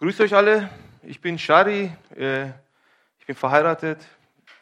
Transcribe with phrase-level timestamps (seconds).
[0.00, 0.70] Grüßt euch alle,
[1.02, 2.50] ich bin Shari, äh,
[3.18, 3.98] ich bin verheiratet,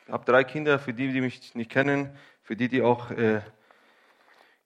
[0.09, 2.09] habe drei Kinder, für die, die mich nicht kennen,
[2.43, 3.43] für die, die auch äh,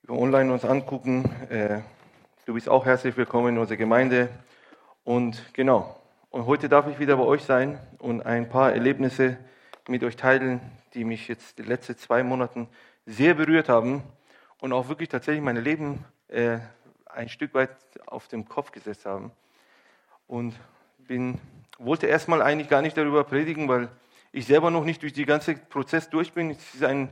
[0.05, 1.29] über online uns angucken.
[1.51, 1.81] Äh,
[2.47, 4.29] du bist auch herzlich willkommen in unserer Gemeinde.
[5.03, 9.39] Und genau, und heute darf ich wieder bei euch sein und ein paar Erlebnisse
[9.89, 10.61] mit euch teilen,
[10.95, 12.69] die mich jetzt die letzten zwei Monate
[13.07, 14.05] sehr berührt haben
[14.61, 16.05] und auch wirklich tatsächlich mein Leben
[17.07, 17.77] ein Stück weit
[18.07, 19.33] auf den Kopf gesetzt haben
[20.31, 20.55] und
[20.97, 21.41] bin,
[21.79, 23.89] wollte erstmal eigentlich gar nicht darüber predigen, weil
[24.31, 26.51] ich selber noch nicht durch den ganzen Prozess durch bin.
[26.51, 27.09] Es ist ein,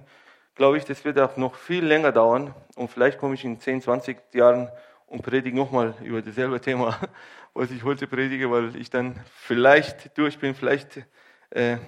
[0.54, 3.82] glaube ich, das wird auch noch viel länger dauern und vielleicht komme ich in 10,
[3.82, 4.68] 20 Jahren
[5.06, 6.96] und predige nochmal über dasselbe Thema,
[7.54, 10.98] was ich heute predige, weil ich dann vielleicht durch bin, vielleicht
[11.50, 11.78] äh,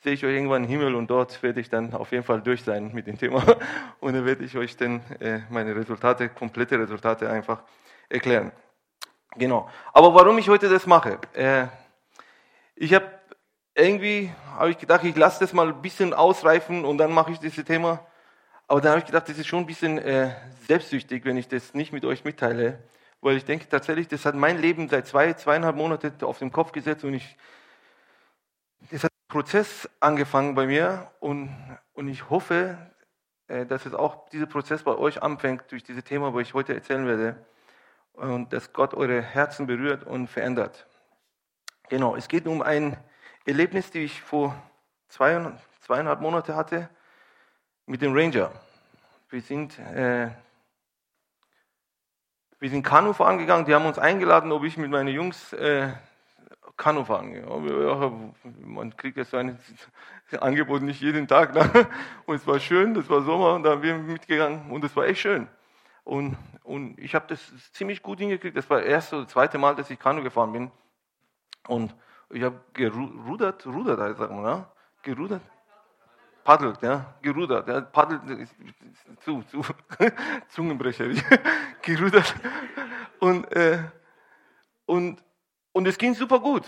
[0.00, 2.62] sehe ich euch irgendwann im Himmel und dort werde ich dann auf jeden Fall durch
[2.64, 3.44] sein mit dem Thema
[4.00, 7.62] und dann werde ich euch dann äh, meine Resultate, komplette Resultate einfach
[8.08, 8.52] erklären.
[9.36, 9.68] Genau.
[9.92, 11.18] Aber warum ich heute das mache?
[11.32, 11.66] Äh,
[12.76, 13.06] ich habe
[13.74, 17.38] irgendwie, habe ich gedacht, ich lasse das mal ein bisschen ausreifen und dann mache ich
[17.38, 18.06] dieses Thema.
[18.68, 20.34] Aber dann habe ich gedacht, das ist schon ein bisschen äh,
[20.66, 22.78] selbstsüchtig, wenn ich das nicht mit euch mitteile.
[23.20, 26.72] Weil ich denke tatsächlich, das hat mein Leben seit zwei, zweieinhalb Monaten auf den Kopf
[26.72, 27.36] gesetzt und ich,
[28.90, 31.54] das hat ein Prozess angefangen bei mir und,
[31.94, 32.76] und ich hoffe,
[33.48, 36.74] äh, dass es auch dieser Prozess bei euch anfängt durch dieses Thema, wo ich heute
[36.74, 37.46] erzählen werde
[38.14, 40.86] und dass Gott eure Herzen berührt und verändert.
[41.88, 42.96] Genau, es geht um ein
[43.44, 44.54] Erlebnis, das ich vor
[45.08, 46.88] zwei, zweieinhalb Monaten hatte
[47.86, 48.52] mit dem Ranger.
[49.28, 50.30] Wir sind, äh,
[52.58, 55.92] wir sind Kanu fahren gegangen, die haben uns eingeladen, ob ich mit meinen Jungs äh,
[56.76, 57.44] Kanu fahren gehe.
[58.60, 59.58] Man kriegt ja so ein
[60.40, 61.54] Angebot nicht jeden Tag.
[61.54, 61.86] Ne?
[62.26, 65.06] Und es war schön, das war Sommer und da haben wir mitgegangen und es war
[65.06, 65.48] echt schön.
[66.04, 67.40] Und, und ich habe das
[67.72, 68.56] ziemlich gut hingekriegt.
[68.56, 70.70] Das war das erste oder zweite Mal, dass ich Kanu gefahren bin.
[71.68, 71.94] Und
[72.30, 74.66] ich habe gerudert, rudert, halt, sagen wir, ne?
[75.02, 75.42] gerudert,
[76.44, 78.48] paddelt, ja, gerudert, ja, paddelt,
[79.20, 79.62] zu, zu,
[80.48, 81.06] Zungenbrecher,
[81.82, 82.34] gerudert.
[83.20, 83.78] Und, äh,
[84.86, 85.22] und,
[85.72, 86.64] und es ging super gut.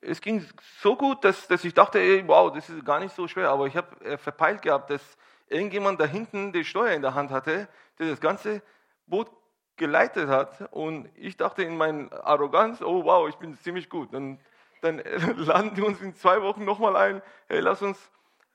[0.00, 0.46] Es ging
[0.80, 3.50] so gut, dass, dass ich dachte, ey, wow, das ist gar nicht so schwer.
[3.50, 5.16] Aber ich habe äh, verpeilt gehabt, dass
[5.48, 8.62] irgendjemand da hinten die Steuer in der Hand hatte, der das ganze
[9.06, 9.30] Boot
[9.76, 10.72] geleitet hat.
[10.72, 14.12] Und ich dachte in meiner Arroganz, oh wow, ich bin ziemlich gut.
[14.12, 14.38] Dann,
[14.82, 14.98] dann
[15.36, 17.98] laden die uns in zwei Wochen nochmal ein, hey, lass uns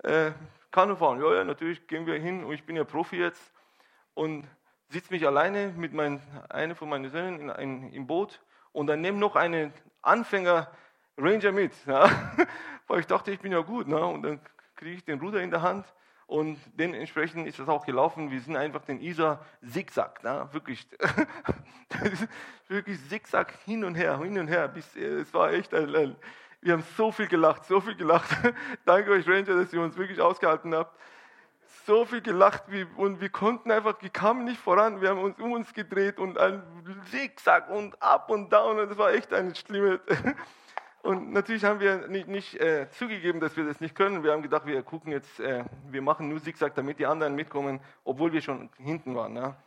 [0.04, 0.32] äh,
[0.72, 1.22] Kanu fahren.
[1.22, 3.52] Ja, ja, natürlich gehen wir hin und ich bin ja Profi jetzt.
[4.14, 4.48] Und
[4.90, 9.18] sitze mich alleine mit einem von meinen Söhnen in, in, im Boot und dann nehme
[9.18, 10.70] noch einen Anfänger
[11.18, 11.74] Ranger mit.
[11.86, 12.10] Ja?
[12.88, 13.88] Weil ich dachte, ich bin ja gut.
[13.88, 14.04] Ne?
[14.06, 14.40] Und dann
[14.76, 15.86] kriege ich den Ruder in der Hand
[16.28, 18.32] und dementsprechend ist das auch gelaufen.
[18.32, 20.48] Wir sind einfach den Isar Zigzag, ne?
[20.52, 20.88] wirklich,
[22.68, 24.68] wirklich Zigzag hin und her, hin und her.
[24.68, 26.16] Bis, äh, es war echt, ein,
[26.62, 28.30] wir haben so viel gelacht, so viel gelacht.
[28.86, 30.98] Danke euch Ranger, dass ihr uns wirklich ausgehalten habt.
[31.86, 35.02] So viel gelacht wie, und wir konnten einfach, wir kamen nicht voran.
[35.02, 36.64] Wir haben uns um uns gedreht und ein
[37.12, 38.80] Zigzag und up und down.
[38.80, 40.00] Und das war echt eine schlimme.
[41.04, 44.24] Und natürlich haben wir nicht, nicht äh, zugegeben, dass wir das nicht können.
[44.24, 47.82] Wir haben gedacht, wir gucken jetzt, äh, wir machen nur Zigzag, damit die anderen mitkommen,
[48.06, 49.36] obwohl wir schon hinten waren.
[49.36, 49.58] Ja.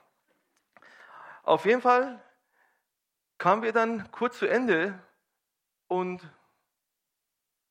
[1.42, 2.18] Auf jeden Fall
[3.36, 4.98] kamen wir dann kurz zu Ende
[5.88, 6.26] und,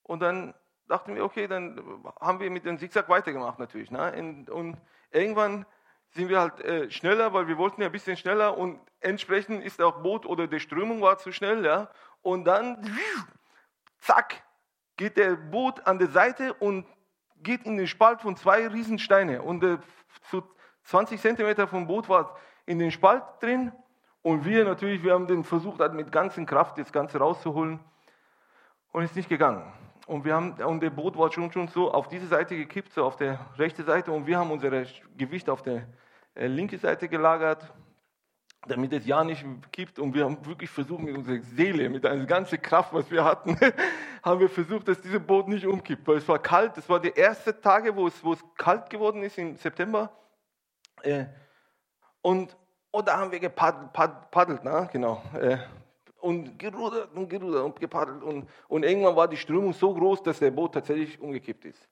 [0.03, 0.53] und dann
[0.87, 3.89] dachten wir, okay, dann haben wir mit dem Zigzag weitergemacht natürlich.
[3.89, 4.45] Ne?
[4.51, 4.77] Und
[5.09, 5.65] irgendwann
[6.11, 9.81] sind wir halt äh, schneller, weil wir wollten ja ein bisschen schneller und entsprechend ist
[9.81, 11.65] auch Boot oder die Strömung war zu schnell.
[11.65, 11.89] Ja?
[12.21, 12.95] Und dann
[14.05, 14.43] zack,
[14.97, 16.85] geht der Boot an der Seite und
[17.41, 19.41] geht in den Spalt von zwei Riesensteine.
[19.41, 19.77] Und äh,
[20.31, 20.43] so
[20.83, 23.71] 20 Zentimeter vom Boot war in den Spalt drin.
[24.21, 27.79] Und wir natürlich, wir haben den versucht, halt mit ganzer Kraft das Ganze rauszuholen.
[28.91, 29.71] Und ist nicht gegangen.
[30.07, 33.03] Und, wir haben, und der Boot war schon, schon so auf diese Seite gekippt, so
[33.03, 34.11] auf der rechten Seite.
[34.11, 34.69] Und wir haben unser
[35.17, 35.88] Gewicht auf der
[36.35, 37.73] äh, linken Seite gelagert
[38.67, 39.99] damit es ja nicht kippt.
[39.99, 43.57] Und wir haben wirklich versucht, mit unserer Seele, mit der ganzen Kraft, was wir hatten,
[44.23, 46.07] haben wir versucht, dass dieses Boot nicht umkippt.
[46.07, 49.23] Weil es war kalt, es war die ersten Tage, wo es, wo es kalt geworden
[49.23, 50.09] ist im September.
[51.01, 51.25] Äh,
[52.21, 52.56] und,
[52.91, 55.21] und da haben wir gepaddelt, paddelt, na, genau.
[55.39, 55.57] Äh,
[56.21, 58.23] und gerudert und gerudert und gepaddelt.
[58.23, 61.88] Und, und irgendwann war die Strömung so groß, dass der Boot tatsächlich umgekippt ist.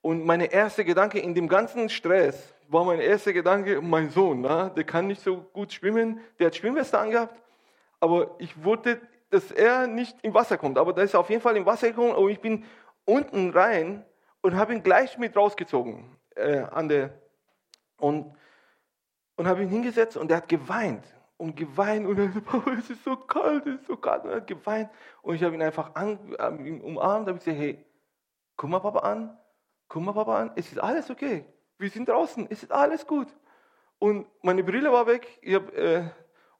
[0.00, 4.68] Und mein erster Gedanke in dem ganzen Stress war mein erster Gedanke, mein Sohn, na,
[4.68, 7.40] der kann nicht so gut schwimmen, der hat Schwimmweste angehabt,
[7.98, 9.00] aber ich wollte,
[9.30, 10.78] dass er nicht im Wasser kommt.
[10.78, 12.64] Aber da ist auf jeden Fall im Wasser gekommen und ich bin
[13.04, 14.04] unten rein
[14.42, 16.04] und habe ihn gleich mit rausgezogen
[16.36, 17.10] äh, an der
[17.98, 18.34] und
[19.38, 21.04] und habe ihn hingesetzt und er hat geweint
[21.36, 24.36] und geweint und er Papa, es ist so kalt, es ist so kalt und er
[24.38, 24.90] hat geweint
[25.22, 26.18] und ich habe ihn einfach an,
[26.66, 27.84] ihn umarmt, habe gesagt, hey,
[28.56, 29.38] guck mal Papa an,
[29.88, 31.44] guck mal Papa an, es ist alles okay,
[31.78, 33.28] wir sind draußen, es ist alles gut.
[33.98, 36.04] Und meine Brille war weg, hab, äh,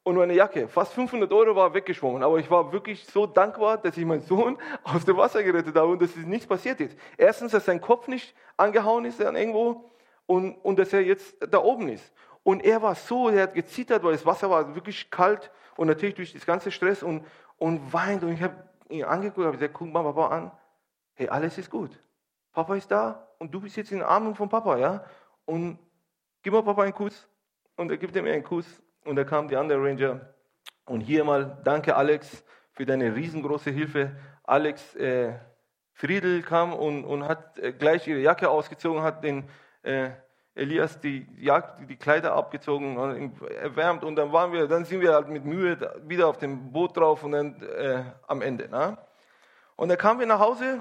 [0.08, 2.22] und meine Jacke, fast 500 Euro war weggeschwommen.
[2.22, 5.88] Aber ich war wirklich so dankbar, dass ich meinen Sohn aus dem Wasser gerettet habe
[5.88, 6.96] und dass nichts passiert ist.
[7.16, 9.90] Erstens, dass sein Kopf nicht angehauen ist an irgendwo
[10.26, 12.10] und, und dass er jetzt da oben ist.
[12.42, 16.14] Und er war so, er hat gezittert, weil das Wasser war wirklich kalt und natürlich
[16.14, 17.26] durch das ganze Stress und,
[17.58, 18.22] und weint.
[18.22, 18.56] Und ich habe
[18.88, 20.50] ihn angeguckt, habe gesagt, guck mal Papa an,
[21.14, 21.90] hey, alles ist gut.
[22.58, 25.04] Papa ist da und du bist jetzt in den Armen von Papa, ja?
[25.44, 25.78] Und
[26.42, 27.28] gib mal Papa einen Kuss.
[27.76, 30.34] Und er gibt ihm einen Kuss und da kam die andere Ranger.
[30.84, 34.16] Und hier mal, danke Alex für deine riesengroße Hilfe.
[34.42, 35.34] Alex äh,
[35.92, 39.48] Friedel kam und, und hat äh, gleich ihre Jacke ausgezogen, hat den
[39.82, 40.10] äh,
[40.56, 43.32] Elias die, Jagd, die Kleider abgezogen,
[43.62, 45.78] erwärmt und dann waren wir, dann sind wir halt mit Mühe
[46.08, 48.68] wieder auf dem Boot drauf und dann äh, am Ende.
[48.68, 48.98] Ne?
[49.76, 50.80] Und dann kamen wir nach Hause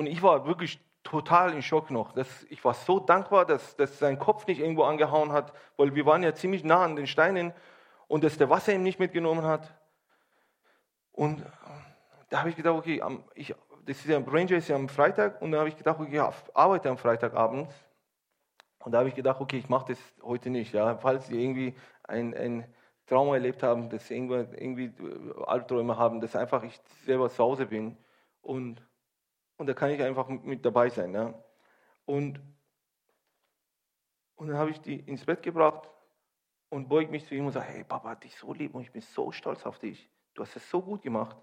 [0.00, 2.12] und ich war wirklich total in Schock noch.
[2.12, 6.06] Das, ich war so dankbar, dass, dass sein Kopf nicht irgendwo angehauen hat, weil wir
[6.06, 7.52] waren ja ziemlich nah an den Steinen
[8.08, 9.74] und dass der Wasser ihm nicht mitgenommen hat.
[11.12, 11.44] Und
[12.30, 13.54] da habe ich gedacht, okay, am, ich,
[13.84, 16.56] das ist ja, Ranger ist ja am Freitag und da habe ich gedacht, okay, ich
[16.56, 17.70] arbeite am Freitagabend.
[18.78, 20.72] Und da habe ich gedacht, okay, ich mache das heute nicht.
[20.72, 21.74] Ja, falls Sie irgendwie
[22.04, 22.64] ein, ein
[23.04, 24.94] Trauma erlebt haben, dass Sie irgendwie, irgendwie
[25.44, 27.98] Albträume haben, dass einfach ich selber zu Hause bin
[28.40, 28.80] und
[29.60, 31.12] und da kann ich einfach mit dabei sein.
[31.12, 31.34] Ja.
[32.06, 32.40] Und,
[34.36, 35.86] und dann habe ich die ins Bett gebracht
[36.70, 39.02] und beug mich zu ihm und sage, hey, Papa dich so lieb und ich bin
[39.02, 40.08] so stolz auf dich.
[40.32, 41.36] Du hast es so gut gemacht.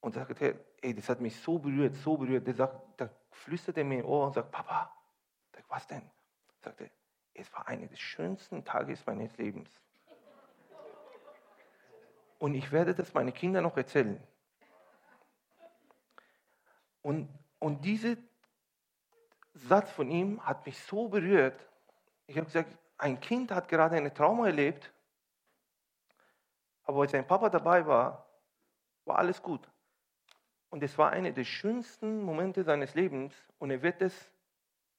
[0.00, 2.46] Und sagt er, ey, das hat mich so berührt, so berührt.
[2.46, 4.90] Der sagt, da flüstert er mir im Ohr und sagt, Papa,
[5.52, 6.10] sag, was denn?
[6.62, 6.90] Sagt er,
[7.34, 9.68] es war einer der schönsten Tage meines Lebens.
[12.38, 14.18] Und ich werde das meinen Kindern noch erzählen.
[17.04, 17.28] Und,
[17.58, 18.16] und dieser
[19.52, 21.68] Satz von ihm hat mich so berührt.
[22.26, 24.90] Ich habe gesagt, ein Kind hat gerade eine Trauma erlebt,
[26.84, 28.26] aber als sein Papa dabei war,
[29.04, 29.68] war alles gut.
[30.70, 34.30] Und es war einer der schönsten Momente seines Lebens und er wird es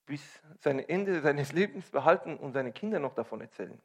[0.06, 3.81] bis sein Ende seines Lebens behalten und seine Kinder noch davon erzählen.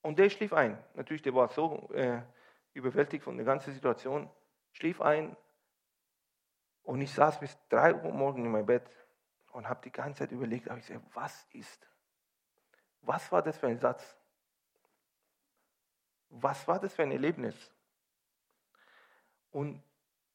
[0.00, 0.82] Und der schlief ein.
[0.94, 2.22] Natürlich, der war so äh,
[2.72, 4.30] überwältigt von der ganzen Situation,
[4.72, 5.36] schlief ein,
[6.82, 8.88] und ich saß bis drei Uhr morgens in meinem Bett
[9.52, 11.88] und habe die ganze Zeit überlegt, habe ich gesagt, was ist?
[13.02, 14.16] Was war das für ein Satz?
[16.28, 17.56] Was war das für ein Erlebnis?
[19.50, 19.82] Und,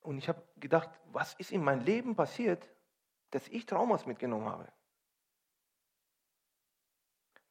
[0.02, 2.68] und ich habe gedacht, was ist in meinem Leben passiert,
[3.32, 4.72] dass ich Traumas mitgenommen habe?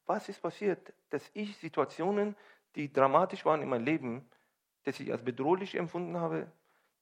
[0.07, 2.37] Was ist passiert, dass ich Situationen,
[2.75, 4.31] die dramatisch waren in meinem Leben,
[4.83, 6.51] dass ich als bedrohlich empfunden habe,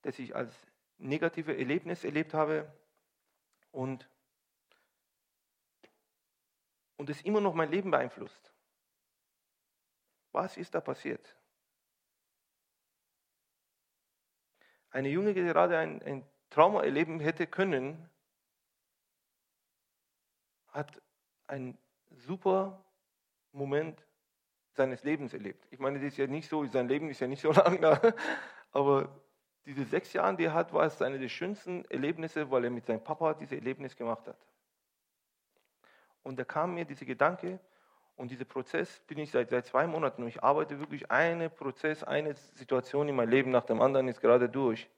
[0.02, 0.54] dass ich als
[1.02, 2.72] negative Erlebnis erlebt habe
[3.70, 4.08] und,
[6.96, 8.52] und es immer noch mein Leben beeinflusst.
[10.30, 11.36] Was ist da passiert?
[14.90, 18.08] Eine Junge, die gerade ein, ein Trauma erleben hätte können,
[20.68, 21.02] hat
[21.46, 21.78] einen
[22.10, 22.84] super
[23.52, 24.06] Moment
[24.74, 25.66] seines Lebens erlebt.
[25.70, 28.00] Ich meine, das ist ja nicht so, sein Leben ist ja nicht so lang da,
[28.70, 29.22] aber
[29.64, 32.86] diese sechs Jahre, die er hat, war es eine der schönsten Erlebnisse, weil er mit
[32.86, 34.36] seinem Papa diese Erlebnis gemacht hat.
[36.22, 37.60] Und da kam mir dieser Gedanke
[38.16, 42.02] und dieser Prozess bin ich seit, seit zwei Monaten und ich arbeite wirklich einen Prozess,
[42.02, 44.88] eine Situation in meinem Leben nach dem anderen ist gerade durch.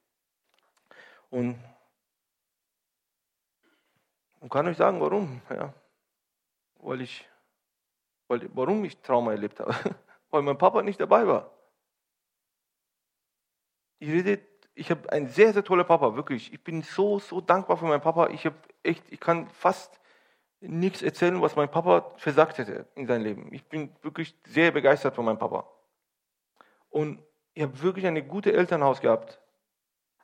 [1.30, 1.58] Und,
[4.40, 5.40] und kann euch sagen, warum?
[5.50, 5.72] Ja.
[6.76, 7.28] Weil ich,
[8.28, 9.74] weil, warum ich Trauma erlebt habe.
[10.30, 11.50] weil mein Papa nicht dabei war.
[13.98, 14.36] Ich rede
[14.74, 16.52] ich habe einen sehr, sehr tollen Papa, wirklich.
[16.52, 18.28] Ich bin so, so dankbar für meinen Papa.
[18.30, 20.00] Ich habe echt, ich kann fast
[20.60, 23.52] nichts erzählen, was mein Papa versagt hätte in seinem Leben.
[23.52, 25.68] Ich bin wirklich sehr begeistert von meinem Papa.
[26.90, 27.22] Und
[27.54, 29.40] ich habe wirklich ein gutes Elternhaus gehabt.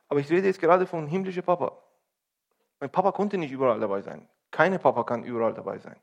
[0.09, 1.77] Aber ich rede jetzt gerade von himmlischen Papa.
[2.79, 4.27] Mein Papa konnte nicht überall dabei sein.
[4.49, 5.95] Keine Papa kann überall dabei sein.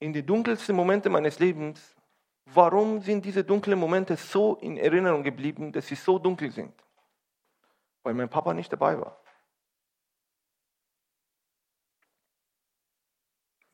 [0.00, 1.94] In den dunkelsten Momenten meines Lebens
[2.46, 6.74] Warum sind diese dunklen Momente so in Erinnerung geblieben, dass sie so dunkel sind?
[8.02, 9.18] Weil mein Papa nicht dabei war.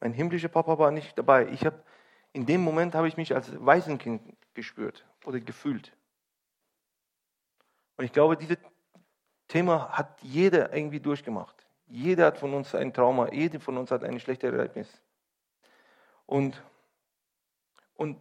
[0.00, 1.48] Mein himmlischer Papa war nicht dabei.
[1.48, 1.82] Ich habe
[2.32, 4.22] in dem Moment habe ich mich als Waisenkind
[4.54, 5.92] gespürt oder gefühlt.
[7.96, 8.56] Und ich glaube, dieses
[9.48, 11.66] Thema hat jeder irgendwie durchgemacht.
[11.86, 15.02] Jeder hat von uns ein Trauma, jeder von uns hat ein schlechtes Erlebnis.
[16.24, 16.62] Und
[17.94, 18.16] Und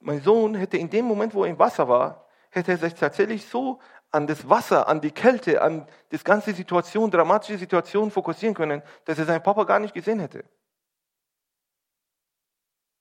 [0.00, 3.46] mein Sohn hätte in dem Moment, wo er im Wasser war, hätte er sich tatsächlich
[3.46, 8.82] so an das Wasser, an die Kälte, an das ganze Situation, dramatische Situation fokussieren können,
[9.04, 10.44] dass er seinen Papa gar nicht gesehen hätte.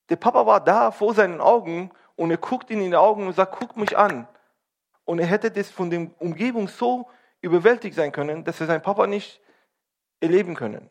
[0.10, 3.34] Der Papa war da vor seinen Augen und er guckt ihn in die Augen und
[3.34, 4.28] sagt, guck mich an.
[5.04, 7.10] Und er hätte das von der Umgebung so
[7.42, 9.42] überwältigt sein können, dass er seinen Papa nicht
[10.20, 10.90] erleben können.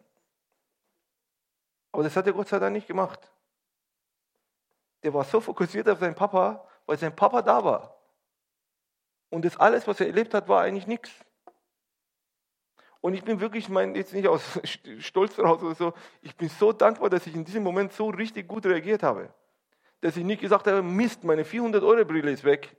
[1.93, 3.34] Aber das hat er Gott sei Dank nicht gemacht.
[5.05, 7.97] Der war so fokussiert auf seinen Papa, weil sein Papa da war.
[9.29, 11.11] Und das alles, was er erlebt hat, war eigentlich nichts.
[13.03, 14.43] Und ich bin wirklich, mein, jetzt nicht aus
[15.01, 15.93] Stolz raus oder so,
[16.23, 19.33] ich bin so dankbar, dass ich in diesem Moment so richtig gut reagiert habe.
[20.01, 22.75] Dass ich nicht gesagt habe, Mist, meine 400-Euro-Brille ist weg.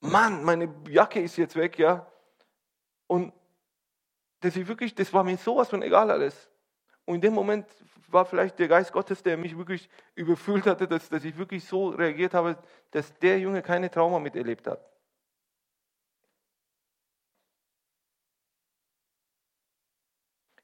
[0.00, 2.06] Mann, meine Jacke ist jetzt weg, ja.
[3.08, 3.32] Und
[4.40, 6.48] dass ich wirklich, das war mir sowas von egal alles.
[7.08, 7.66] Und in dem Moment
[8.08, 11.88] war vielleicht der Geist Gottes, der mich wirklich überfüllt hatte, dass, dass ich wirklich so
[11.88, 14.86] reagiert habe, dass der Junge keine Trauma miterlebt hat.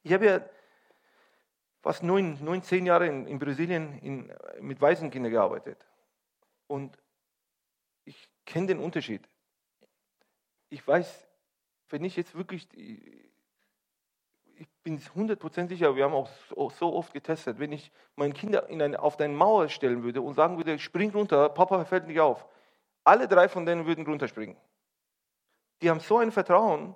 [0.03, 0.51] Ich habe ja
[1.81, 5.87] fast neun, neun zehn Jahre in, in Brasilien in, mit Waisenkindern gearbeitet.
[6.67, 7.03] Und
[8.05, 9.27] ich kenne den Unterschied.
[10.69, 11.27] Ich weiß,
[11.89, 13.34] wenn ich jetzt wirklich, ich
[14.85, 16.29] bin 100% sicher, wir haben auch
[16.71, 20.35] so oft getestet, wenn ich meine Kinder in eine, auf eine Mauer stellen würde und
[20.35, 22.47] sagen würde, spring runter, Papa fällt nicht auf,
[23.03, 24.57] alle drei von denen würden runterspringen.
[25.83, 26.95] Die haben so ein Vertrauen,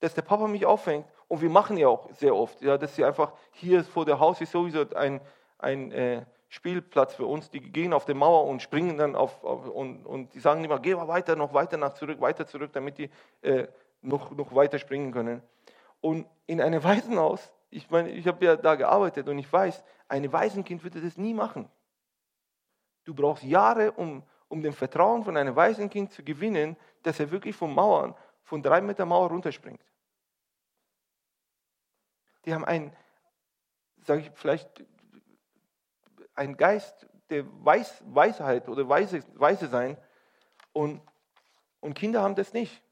[0.00, 1.06] dass der Papa mich auffängt.
[1.28, 4.40] Und wir machen ja auch sehr oft, ja, dass sie einfach hier vor der Haus
[4.40, 5.20] ist sowieso ein,
[5.58, 7.50] ein äh, Spielplatz für uns.
[7.50, 10.80] Die gehen auf die Mauer und springen dann auf, auf und, und die sagen immer,
[10.80, 13.10] geh mal weiter, noch weiter nach zurück, weiter zurück, damit die
[13.42, 13.68] äh,
[14.02, 15.42] noch, noch weiter springen können.
[16.02, 20.30] Und in einem Waisenhaus, ich meine, ich habe ja da gearbeitet und ich weiß, ein
[20.30, 21.70] Waisenkind würde das nie machen.
[23.04, 27.56] Du brauchst Jahre, um, um den Vertrauen von einem Waisenkind zu gewinnen, dass er wirklich
[27.56, 29.80] von Mauern, von drei Meter Mauer runterspringt
[32.44, 32.94] die haben einen,
[34.04, 34.84] sage ich vielleicht,
[36.34, 39.96] einen Geist der Weis, Weisheit oder Weise, Weise sein.
[40.72, 41.00] Und,
[41.80, 42.82] und Kinder haben das nicht,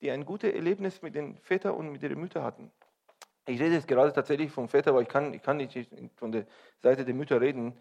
[0.00, 2.70] die ein gutes Erlebnis mit den Vätern und mit ihren Müttern hatten.
[3.48, 6.46] Ich rede jetzt gerade tatsächlich vom Väter, aber ich kann, ich kann nicht von der
[6.82, 7.74] Seite der Mütter reden.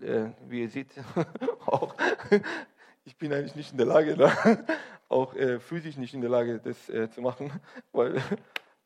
[0.00, 0.88] Äh, wie ihr seht,
[1.66, 1.94] auch,
[3.04, 4.32] ich bin eigentlich nicht in der Lage, da,
[5.08, 7.52] auch äh, physisch nicht in der Lage, das äh, zu machen.
[7.92, 8.22] Weil,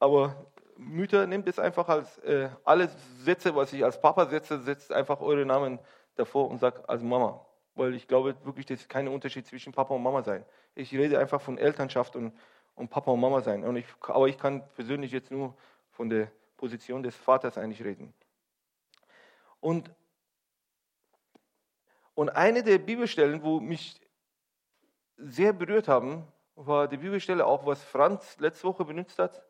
[0.00, 0.46] aber
[0.76, 2.88] Mütter, nehmt es einfach als äh, alle
[3.22, 5.78] Sätze, was ich als Papa setze, setzt einfach eure Namen
[6.16, 7.44] davor und sagt als Mama.
[7.74, 10.44] Weil ich glaube wirklich, das ist kein Unterschied zwischen Papa und Mama sein.
[10.74, 12.32] Ich rede einfach von Elternschaft und,
[12.78, 13.64] und Papa und Mama sein.
[13.64, 15.54] Und ich, aber ich kann persönlich jetzt nur
[15.90, 18.14] von der Position des Vaters eigentlich reden.
[19.60, 19.90] Und,
[22.14, 24.00] und eine der Bibelstellen, wo mich
[25.16, 29.42] sehr berührt haben, war die Bibelstelle auch, was Franz letzte Woche benutzt hat.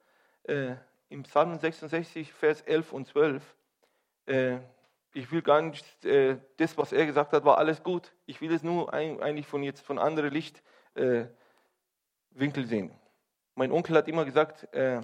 [0.45, 0.77] Äh,
[1.11, 3.55] im Psalm 66, Vers 11 und 12.
[4.27, 4.59] Äh,
[5.15, 8.13] ich will gar nicht, äh, das, was er gesagt hat, war alles gut.
[8.27, 11.35] Ich will es nur ein, eigentlich von jetzt von anderen Lichtwinkel
[12.37, 12.91] äh, sehen.
[13.59, 15.01] Mein Onkel hat immer gesagt, äh,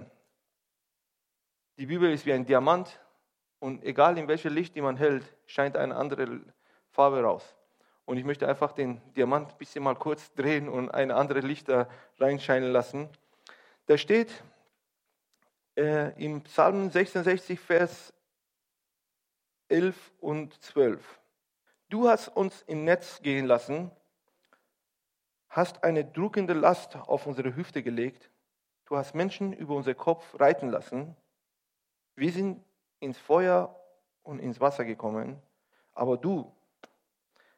[1.77, 3.01] die Bibel ist wie ein Diamant
[3.59, 6.41] und egal in welcher Licht die man hält, scheint eine andere
[6.93, 7.57] Farbe raus.
[8.05, 11.69] Und ich möchte einfach den Diamant ein bisschen mal kurz drehen und eine andere Licht
[11.69, 11.89] da
[12.21, 13.09] reinscheinen lassen.
[13.87, 14.45] Da steht,
[15.77, 18.15] äh, im Psalm 66, Vers
[19.67, 21.21] 11 und 12.
[21.89, 23.91] Du hast uns im Netz gehen lassen,
[25.49, 28.31] hast eine drückende Last auf unsere Hüfte gelegt,
[28.87, 31.17] du hast Menschen über unser Kopf reiten lassen,
[32.17, 32.65] wir sind
[33.01, 33.75] ins Feuer
[34.23, 35.41] und ins Wasser gekommen,
[35.93, 36.53] aber du,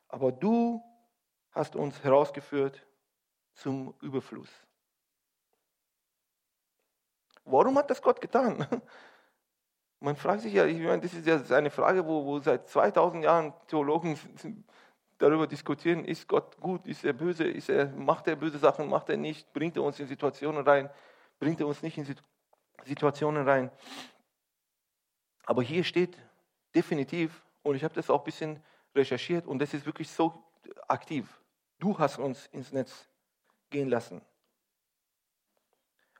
[0.08, 0.82] aber du
[1.50, 2.86] hast uns herausgeführt
[3.54, 4.50] zum Überfluss.
[7.44, 8.66] Warum hat das Gott getan?
[10.00, 13.24] Man fragt sich ja, ich meine, das ist ja eine Frage, wo, wo seit 2000
[13.24, 14.18] Jahren Theologen
[15.18, 19.08] darüber diskutieren, ist Gott gut, ist er böse, ist er, macht er böse Sachen, macht
[19.08, 20.90] er nicht, bringt er uns in Situationen rein,
[21.38, 22.16] bringt er uns nicht in
[22.84, 23.70] Situationen rein.
[25.44, 26.16] Aber hier steht
[26.74, 28.62] definitiv, und ich habe das auch ein bisschen
[28.94, 30.44] recherchiert, und das ist wirklich so
[30.88, 31.40] aktiv,
[31.78, 33.08] du hast uns ins Netz
[33.70, 34.20] gehen lassen.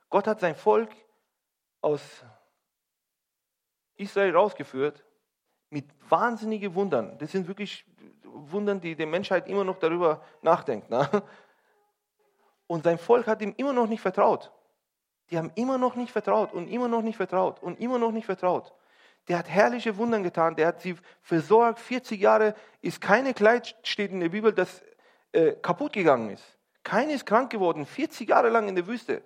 [0.09, 0.89] Gott hat sein Volk
[1.81, 2.23] aus
[3.95, 5.03] Israel rausgeführt
[5.69, 7.17] mit wahnsinnigen Wundern.
[7.17, 7.85] Das sind wirklich
[8.23, 10.89] Wundern, die die Menschheit immer noch darüber nachdenkt.
[10.89, 11.09] Ne?
[12.67, 14.51] Und sein Volk hat ihm immer noch nicht vertraut.
[15.29, 18.25] Die haben immer noch nicht vertraut und immer noch nicht vertraut und immer noch nicht
[18.25, 18.73] vertraut.
[19.27, 21.79] der hat herrliche Wunder getan, der hat sie versorgt.
[21.79, 24.81] 40 Jahre ist keine Kleid, steht in der Bibel, das
[25.33, 26.43] äh, kaputt gegangen ist.
[26.83, 29.21] Keiner ist krank geworden, 40 Jahre lang in der Wüste.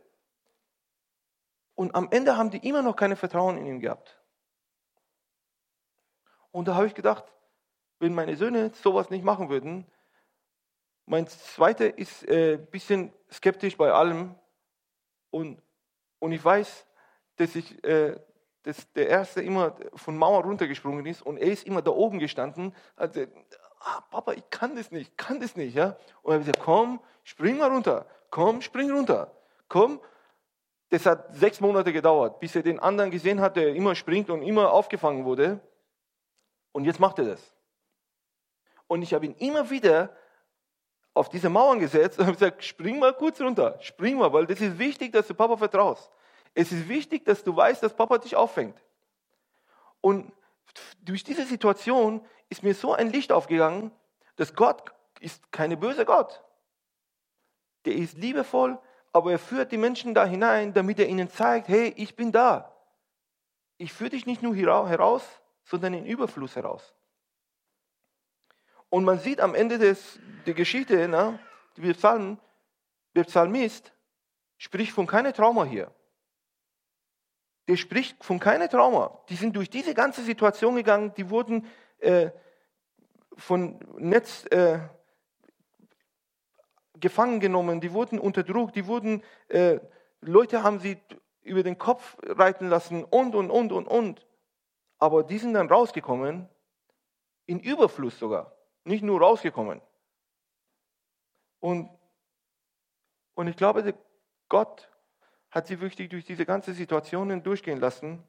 [1.76, 4.20] Und am Ende haben die immer noch keine Vertrauen in ihn gehabt.
[6.52, 7.24] Und da habe ich gedacht,
[8.00, 9.86] wenn meine Söhne sowas nicht machen würden,
[11.06, 14.36] mein zweiter ist ein äh, bisschen skeptisch bei allem
[15.30, 15.62] und,
[16.22, 16.86] und ich weiß,
[17.38, 18.16] dass, ich, äh,
[18.62, 22.76] dass der Erste immer von Mauer runtergesprungen ist und er ist immer da oben gestanden.
[22.96, 23.22] Also,
[23.80, 25.76] ah, Papa, ich kann das nicht, kann das nicht.
[25.76, 25.98] Ja?
[26.22, 29.36] Und er hat gesagt, komm, spring mal runter, komm, spring runter,
[29.68, 30.00] komm.
[30.90, 34.44] Das hat sechs Monate gedauert, bis er den anderen gesehen hat, der immer springt und
[34.44, 35.60] immer aufgefangen wurde.
[36.72, 37.56] Und jetzt macht er das.
[38.86, 40.16] Und ich habe ihn immer wieder
[41.14, 44.62] auf diese Mauern gesetzt und habe gesagt, spring mal kurz runter, spring mal, weil das
[44.62, 46.10] ist wichtig, dass du Papa vertraust.
[46.54, 48.78] Es ist wichtig, dass du weißt, dass Papa dich auffängt.
[50.00, 50.32] Und
[51.02, 53.92] durch diese Situation ist mir so ein Licht aufgegangen,
[54.36, 54.84] dass Gott
[55.20, 56.44] ist keine böse Gott.
[57.86, 58.80] Der ist liebevoll,
[59.14, 62.76] aber er führt die Menschen da hinein, damit er ihnen zeigt, hey, ich bin da.
[63.78, 65.24] Ich führe dich nicht nur heraus,
[65.64, 66.94] sondern in Überfluss heraus.
[68.92, 71.40] Und man sieht am Ende des, der Geschichte, na,
[71.78, 72.38] die Psalmen,
[73.16, 73.94] der Psalmist
[74.58, 75.90] spricht von keinem Trauma hier.
[77.70, 79.24] Der spricht von keinem Trauma.
[79.30, 81.66] Die sind durch diese ganze Situation gegangen, die wurden
[82.00, 82.32] äh,
[83.38, 84.80] von Netz äh,
[87.00, 89.80] gefangen genommen, die wurden unterdrückt, die wurden, äh,
[90.20, 91.00] Leute haben sie
[91.44, 94.28] über den Kopf reiten lassen und, und, und, und, und.
[95.00, 96.50] Aber die sind dann rausgekommen,
[97.46, 98.54] in Überfluss sogar,
[98.84, 99.82] nicht nur rausgekommen.
[101.60, 101.90] Und,
[103.36, 103.94] und ich glaube,
[104.50, 104.90] Gott
[105.50, 108.24] hat sie wirklich durch diese ganze Situationen durchgehen lassen,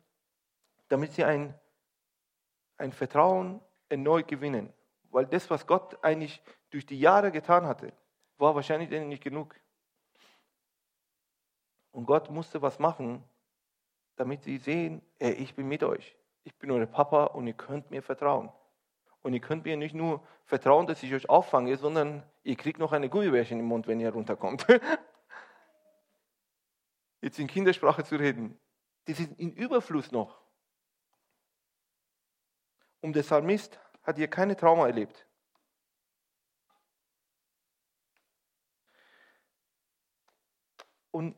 [0.89, 1.59] damit sie ein,
[2.77, 4.73] ein Vertrauen erneut gewinnen.
[5.11, 7.93] Weil das, was Gott eigentlich durch die Jahre getan hatte,
[8.39, 9.55] war wahrscheinlich denen nicht genug.
[11.93, 13.23] Und Gott musste was machen,
[14.17, 17.91] damit sie sehen, ey, ich bin mit euch ich bin euer Papa und ihr könnt
[17.91, 18.51] mir vertrauen.
[19.23, 22.93] Und ihr könnt mir nicht nur vertrauen, dass ich euch auffange, sondern ihr kriegt noch
[22.93, 24.67] eine Gummibärchen im Mund, wenn ihr runterkommt.
[27.21, 28.59] Jetzt in Kindersprache zu reden.
[29.05, 30.41] Das ist in Überfluss noch.
[33.01, 35.27] Und der Psalmist hat hier keine Trauma erlebt.
[41.13, 41.37] Und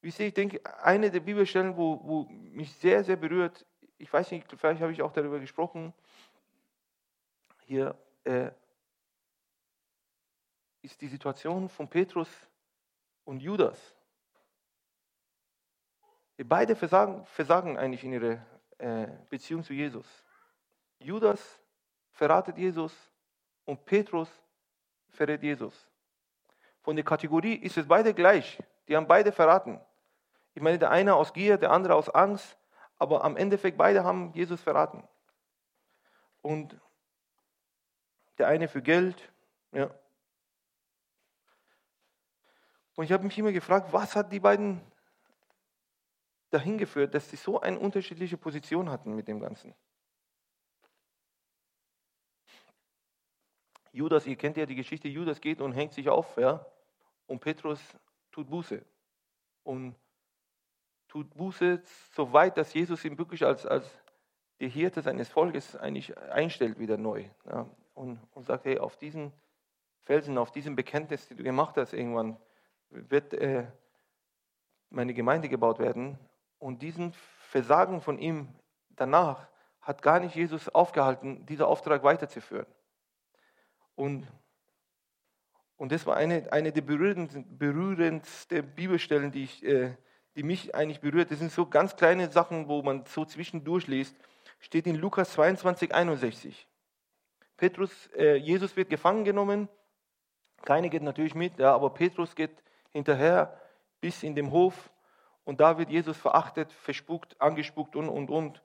[0.00, 3.66] wie sehe ich denke, eine der Bibelstellen, wo, wo mich sehr, sehr berührt,
[3.98, 5.92] ich weiß nicht, vielleicht habe ich auch darüber gesprochen,
[7.66, 8.50] hier äh,
[10.82, 12.28] ist die Situation von Petrus
[13.24, 13.78] und Judas.
[16.38, 18.46] Beide versagen, versagen eigentlich in ihrer
[18.78, 20.06] äh, Beziehung zu Jesus.
[21.00, 21.60] Judas
[22.12, 22.94] verratet Jesus
[23.64, 24.30] und Petrus
[25.08, 25.88] verrät Jesus.
[26.82, 28.62] Von der Kategorie ist es beide gleich.
[28.86, 29.80] Die haben beide verraten.
[30.54, 32.56] Ich meine, der eine aus Gier, der andere aus Angst.
[32.98, 35.02] Aber am Endeffekt, beide haben Jesus verraten.
[36.42, 36.78] Und
[38.38, 39.32] der eine für Geld,
[39.72, 39.90] ja.
[42.94, 44.80] Und ich habe mich immer gefragt, was hat die beiden
[46.50, 49.74] dahin geführt, dass sie so eine unterschiedliche Position hatten mit dem Ganzen.
[53.92, 56.64] Judas, ihr kennt ja die Geschichte, Judas geht und hängt sich auf, ja,
[57.26, 57.80] und Petrus
[58.30, 58.84] tut Buße.
[59.62, 59.96] Und
[61.08, 61.82] tut Buße,
[62.14, 63.90] so weit, dass Jesus ihn wirklich als, als
[64.60, 67.28] die Hirte seines Volkes eigentlich einstellt wieder neu.
[67.46, 69.32] Ja, und, und sagt, hey, auf diesen
[70.02, 72.36] Felsen, auf diesem Bekenntnis, die du gemacht hast, irgendwann
[72.90, 73.66] wird äh,
[74.90, 76.18] meine Gemeinde gebaut werden.
[76.58, 77.12] Und diesen
[77.50, 78.48] Versagen von ihm
[78.90, 79.48] danach
[79.80, 82.66] hat gar nicht Jesus aufgehalten, diesen Auftrag weiterzuführen.
[83.94, 84.26] Und,
[85.76, 89.96] und das war eine, eine der berührendsten, berührendsten Bibelstellen, die ich äh,
[90.36, 91.30] die mich eigentlich berührt.
[91.30, 94.14] Das sind so ganz kleine Sachen, wo man so zwischendurch liest.
[94.60, 96.68] Steht in Lukas 22, 61.
[97.56, 99.68] Petrus, äh, Jesus wird gefangen genommen.
[100.62, 103.60] Keine geht natürlich mit, ja, aber Petrus geht hinterher
[104.00, 104.90] bis in den Hof
[105.44, 108.62] und da wird Jesus verachtet, verspuckt, angespuckt und und und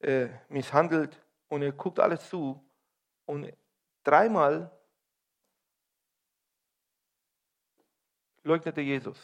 [0.00, 2.64] äh, misshandelt und er guckt alles zu
[3.26, 3.52] und
[4.04, 4.70] dreimal
[8.42, 9.18] leugnete Jesus.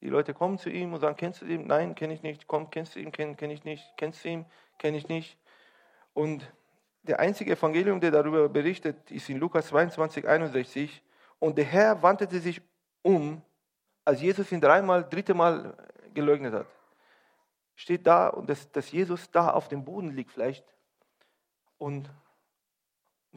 [0.00, 1.66] Die Leute kommen zu ihm und sagen, kennst du ihn?
[1.66, 2.46] Nein, kenne ich nicht.
[2.46, 3.10] Komm, kennst du ihn?
[3.10, 3.96] Kenne kenn ich nicht.
[3.96, 4.46] Kennst du ihn?
[4.78, 5.38] Kenne ich nicht.
[6.14, 6.50] Und
[7.02, 11.02] der einzige Evangelium, der darüber berichtet, ist in Lukas 22, 61.
[11.38, 12.62] Und der Herr wandte sich
[13.02, 13.42] um,
[14.04, 15.76] als Jesus ihn dreimal, dritte Mal
[16.14, 16.66] geleugnet hat.
[17.74, 20.64] steht da und dass, dass Jesus da auf dem Boden liegt vielleicht.
[21.76, 22.10] Und,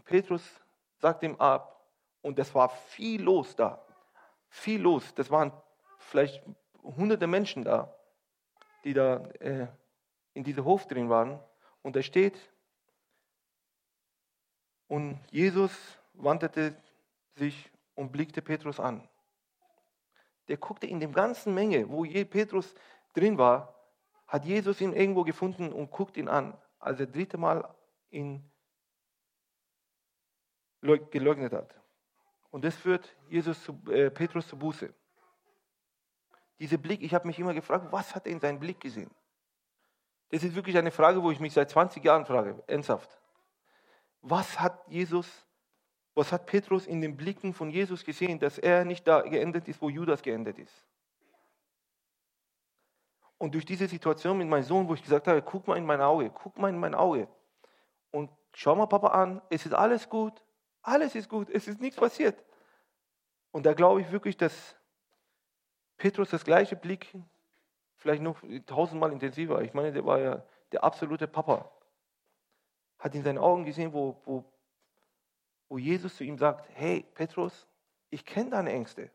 [0.05, 0.43] Petrus
[0.99, 1.73] sagt ihm ab.
[2.21, 3.83] Und es war viel los da.
[4.49, 5.13] Viel los.
[5.15, 5.51] Das waren
[5.97, 6.43] vielleicht
[6.83, 7.93] hunderte Menschen da,
[8.83, 9.67] die da äh,
[10.33, 11.39] in diesem Hof drin waren.
[11.81, 12.37] Und da steht,
[14.87, 15.71] und Jesus
[16.13, 16.75] wandte
[17.35, 19.07] sich und blickte Petrus an.
[20.47, 22.73] Der guckte in dem ganzen Menge, wo Petrus
[23.13, 23.75] drin war,
[24.27, 27.73] hat Jesus ihn irgendwo gefunden und guckt ihn an, als er das dritte Mal
[28.09, 28.49] ihn
[30.81, 31.73] geleugnet hat.
[32.49, 34.93] Und das führt Jesus zu, äh, Petrus zu Buße.
[36.59, 39.11] Dieser Blick, ich habe mich immer gefragt, was hat er in seinem Blick gesehen?
[40.29, 43.17] Das ist wirklich eine Frage, wo ich mich seit 20 Jahren frage, ernsthaft.
[44.29, 45.47] Was hat Jesus,
[46.13, 49.81] was hat Petrus in den Blicken von Jesus gesehen, dass er nicht da geendet ist,
[49.81, 50.85] wo Judas geendet ist?
[53.37, 56.01] Und durch diese Situation mit meinem Sohn, wo ich gesagt habe, guck mal in mein
[56.01, 57.29] Auge, guck mal in mein Auge
[58.11, 60.43] und schau mal Papa an, es ist alles gut,
[60.81, 62.43] alles ist gut, es ist nichts passiert.
[63.51, 64.75] Und da glaube ich wirklich, dass
[65.95, 67.13] Petrus das gleiche Blick,
[67.95, 71.71] vielleicht noch tausendmal intensiver, ich meine, der war ja der absolute Papa,
[72.99, 74.43] hat in seinen Augen gesehen, wo, wo,
[75.69, 77.67] wo Jesus zu ihm sagt, hey Petrus,
[78.09, 79.09] ich kenne deine Ängste.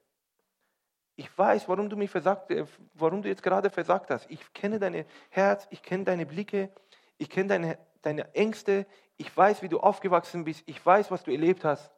[1.17, 4.31] Ich weiß, warum du mich versagt, äh, warum du jetzt gerade versagt hast.
[4.31, 6.71] Ich kenne dein Herz, ich kenne deine Blicke,
[7.19, 11.31] ich kenne deine, deine Ängste, ich weiß, wie du aufgewachsen bist, ich weiß, was du
[11.31, 11.93] erlebt hast.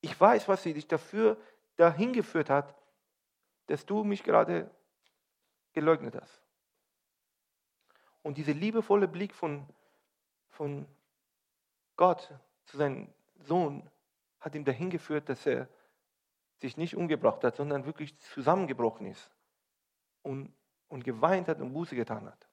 [0.00, 1.36] Ich weiß, was sie dich dafür
[1.76, 2.74] dahin geführt hat,
[3.66, 4.70] dass du mich gerade
[5.72, 6.42] geleugnet hast.
[8.22, 9.66] Und dieser liebevolle Blick von,
[10.58, 10.88] von
[11.96, 13.88] Gott zu seinem Sohn
[14.40, 15.68] hat ihm dahin geführt, dass er
[16.56, 19.30] sich nicht umgebracht hat, sondern wirklich zusammengebrochen ist
[20.22, 20.52] und,
[20.88, 22.48] und geweint hat und Buße getan hat.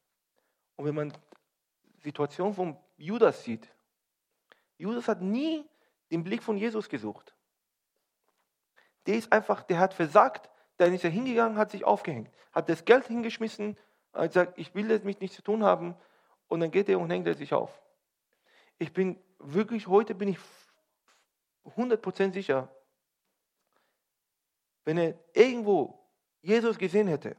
[0.75, 1.13] Und wenn man
[1.95, 3.67] die Situation von Judas sieht,
[4.77, 5.65] Judas hat nie
[6.11, 7.33] den Blick von Jesus gesucht.
[9.07, 12.85] Der ist einfach, der hat versagt, dann ist er hingegangen, hat sich aufgehängt, hat das
[12.85, 13.77] Geld hingeschmissen,
[14.13, 15.95] hat gesagt, ich will das mit nichts zu tun haben,
[16.47, 17.81] und dann geht er und hängt er sich auf.
[18.77, 20.37] Ich bin wirklich, heute bin ich
[21.65, 22.69] 100% sicher,
[24.83, 25.99] wenn er irgendwo
[26.41, 27.35] Jesus gesehen hätte,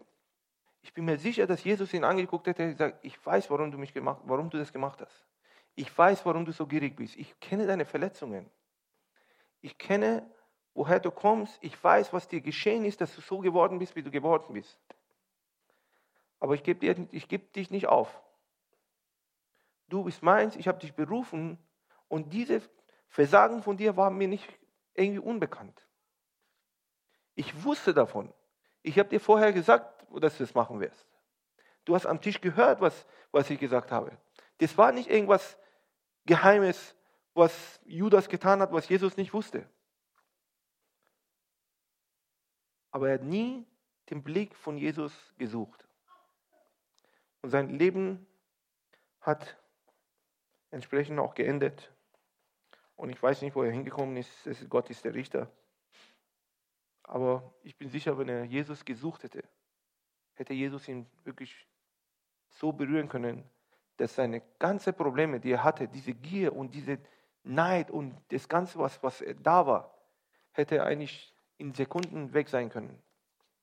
[0.82, 3.78] ich bin mir sicher, dass Jesus ihn angeguckt hätte und gesagt, ich weiß, warum du,
[3.78, 5.26] mich gemacht, warum du das gemacht hast.
[5.74, 7.16] Ich weiß, warum du so gierig bist.
[7.16, 8.48] Ich kenne deine Verletzungen.
[9.60, 10.28] Ich kenne,
[10.74, 11.58] woher du kommst.
[11.60, 14.78] Ich weiß, was dir geschehen ist, dass du so geworden bist, wie du geworden bist.
[16.38, 18.22] Aber ich gebe geb dich nicht auf.
[19.88, 21.58] Du bist meins, ich habe dich berufen
[22.08, 22.60] und diese
[23.08, 24.46] Versagen von dir waren mir nicht
[24.94, 25.86] irgendwie unbekannt.
[27.34, 28.32] Ich wusste davon.
[28.82, 31.06] Ich habe dir vorher gesagt, dass du das machen wirst.
[31.84, 34.16] Du hast am Tisch gehört, was, was ich gesagt habe.
[34.58, 35.56] Das war nicht irgendwas
[36.24, 36.96] Geheimes,
[37.34, 39.68] was Judas getan hat, was Jesus nicht wusste.
[42.90, 43.66] Aber er hat nie
[44.10, 45.86] den Blick von Jesus gesucht.
[47.42, 48.26] Und sein Leben
[49.20, 49.58] hat
[50.76, 51.92] entsprechend auch geendet.
[52.94, 54.30] Und ich weiß nicht, wo er hingekommen ist.
[54.68, 55.50] Gott ist der Richter.
[57.02, 59.42] Aber ich bin sicher, wenn er Jesus gesucht hätte,
[60.34, 61.66] hätte Jesus ihn wirklich
[62.48, 63.44] so berühren können,
[63.96, 66.98] dass seine ganzen Probleme, die er hatte, diese Gier und diese
[67.42, 69.94] Neid und das Ganze, was, was da war,
[70.52, 73.02] hätte eigentlich in Sekunden weg sein können.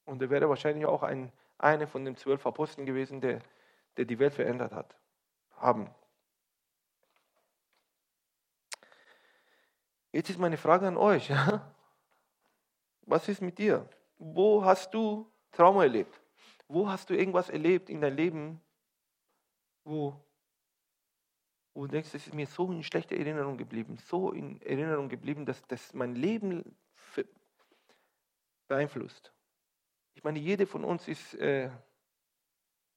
[0.06, 3.40] Und er wäre wahrscheinlich auch ein, einer von den zwölf Aposteln gewesen, der,
[3.98, 4.96] der die Welt verändert hat,
[5.52, 5.90] haben.
[10.14, 11.32] Jetzt ist meine Frage an euch.
[13.02, 13.90] Was ist mit dir?
[14.20, 16.22] Wo hast du Trauma erlebt?
[16.68, 18.62] Wo hast du irgendwas erlebt in deinem Leben,
[19.84, 20.16] wo,
[21.74, 25.46] wo du denkst, es ist mir so in schlechter Erinnerung geblieben, so in Erinnerung geblieben,
[25.48, 26.64] dass das mein Leben
[28.68, 29.34] beeinflusst?
[30.14, 31.72] Ich meine, jeder von uns ist äh,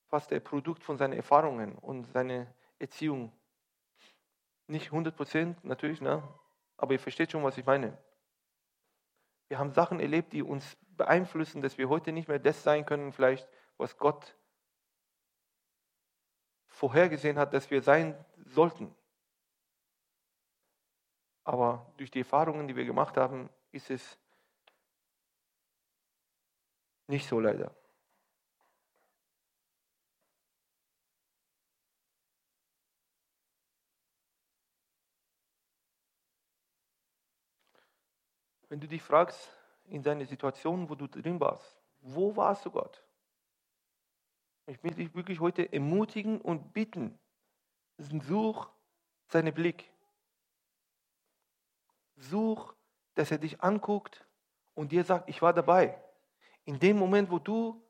[0.08, 2.46] fast der Produkt von seinen Erfahrungen und seiner
[2.78, 3.32] Erziehung.
[4.66, 6.22] Nicht 100 Prozent natürlich, ne?
[6.76, 7.96] Aber ihr versteht schon, was ich meine.
[9.48, 13.12] Wir haben Sachen erlebt, die uns beeinflussen, dass wir heute nicht mehr das sein können,
[13.12, 14.36] vielleicht, was Gott
[16.66, 18.94] vorhergesehen hat, dass wir sein sollten.
[21.44, 24.18] Aber durch die Erfahrungen, die wir gemacht haben, ist es
[27.06, 27.74] nicht so leider.
[38.68, 39.50] Wenn du dich fragst,
[39.88, 43.02] in deiner Situation, wo du drin warst, wo warst du Gott?
[44.66, 47.18] Ich will dich wirklich heute ermutigen und bitten,
[47.98, 48.68] such
[49.28, 49.90] seinen Blick.
[52.16, 52.74] Such,
[53.14, 54.26] dass er dich anguckt
[54.74, 56.02] und dir sagt, ich war dabei.
[56.64, 57.80] In dem Moment, wo du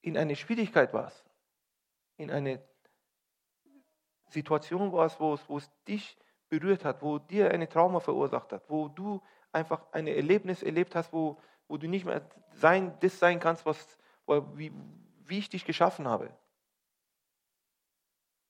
[0.00, 1.24] in eine Schwierigkeit warst,
[2.16, 2.66] in eine
[4.28, 6.16] Situation warst, wo es, wo es dich
[6.50, 11.12] berührt hat, wo dir eine Trauma verursacht hat, wo du einfach ein Erlebnis erlebt hast,
[11.12, 13.96] wo, wo du nicht mehr sein, das sein kannst, was,
[14.54, 14.72] wie,
[15.24, 16.30] wie ich dich geschaffen habe.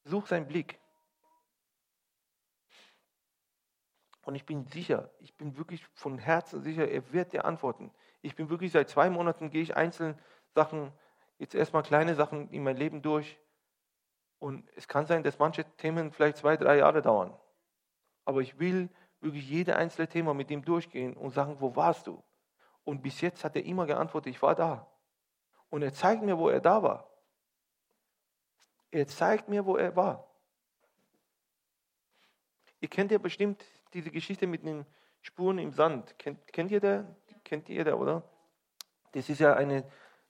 [0.05, 0.81] Such seinen Blick.
[4.23, 7.93] Und ich bin sicher, ich bin wirklich von Herzen sicher, er wird dir antworten.
[8.23, 10.19] Ich bin wirklich seit zwei Monaten, gehe ich einzelne
[10.55, 10.93] Sachen,
[11.39, 13.39] jetzt erstmal kleine Sachen in mein Leben durch.
[14.39, 17.35] Und es kann sein, dass manche Themen vielleicht zwei, drei Jahre dauern.
[18.25, 18.89] Aber ich will
[19.21, 22.23] wirklich jede einzelne Thema mit ihm durchgehen und sagen, wo warst du?
[22.85, 24.91] Und bis jetzt hat er immer geantwortet, ich war da.
[25.69, 27.09] Und er zeigt mir, wo er da war.
[28.91, 30.27] Er zeigt mir, wo er war.
[32.81, 34.87] Ihr kennt ja bestimmt diese Geschichte mit den
[35.21, 36.19] Spuren im Sand.
[36.19, 37.15] Kennt, kennt ihr der?
[37.45, 38.23] Kennt ihr da, oder?
[39.13, 39.89] Das ist ja eine,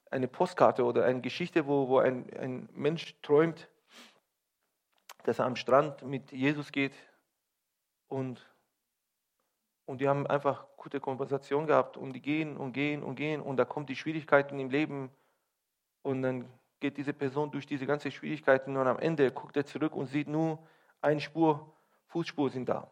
[0.09, 3.69] eine Postkarte oder eine Geschichte, wo, wo ein, ein Mensch träumt,
[5.23, 6.93] dass er am Strand mit Jesus geht
[8.11, 8.45] und,
[9.85, 13.55] und die haben einfach gute Konversation gehabt und die gehen und gehen und gehen und
[13.55, 15.09] da kommen die Schwierigkeiten im Leben
[16.01, 19.95] und dann geht diese Person durch diese ganzen Schwierigkeiten und am Ende guckt er zurück
[19.95, 20.59] und sieht nur
[20.99, 21.73] eine Spur,
[22.07, 22.91] Fußspur sind da.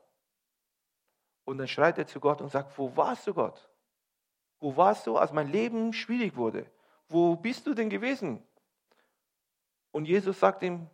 [1.43, 3.69] Und dann schreit er zu Gott und sagt, wo warst du Gott?
[4.59, 6.65] Wo warst du, als mein Leben schwierig wurde?
[7.09, 8.41] Wo bist du denn gewesen?
[9.91, 10.87] Und Jesus sagt ihm,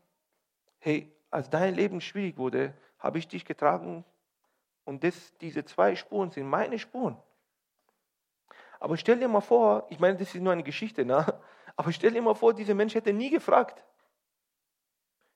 [0.79, 4.03] hey, als dein Leben schwierig wurde, habe ich dich getragen
[4.85, 7.21] und das, diese zwei Spuren sind meine Spuren.
[8.79, 11.41] Aber stell dir mal vor, ich meine, das ist nur eine Geschichte, ne?
[11.75, 13.83] aber stell dir mal vor, dieser Mensch hätte nie gefragt.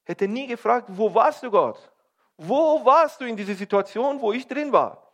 [0.05, 1.91] Hätte nie gefragt, wo warst du Gott?
[2.37, 5.11] Wo warst du in dieser Situation, wo ich drin war?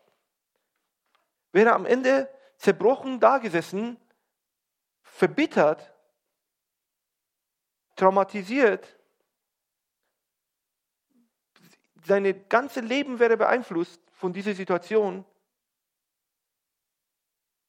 [1.52, 3.98] Wäre am Ende zerbrochen dagesessen,
[5.02, 5.94] verbittert,
[7.96, 8.98] traumatisiert,
[12.06, 15.24] sein ganze Leben wäre beeinflusst von dieser Situation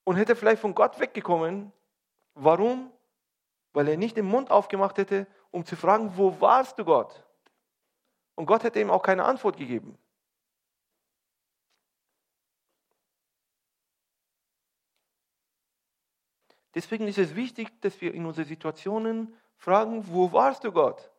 [0.04, 1.70] und hätte vielleicht von Gott weggekommen.
[2.32, 2.90] Warum?
[3.74, 7.26] Weil er nicht den Mund aufgemacht hätte, um zu fragen, wo warst du Gott?
[8.36, 9.98] Und Gott hätte ihm auch keine Antwort gegeben.
[16.74, 21.10] Deswegen ist es wichtig, dass wir in unseren Situationen fragen, wo warst du Gott?